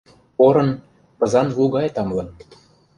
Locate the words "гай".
1.75-1.87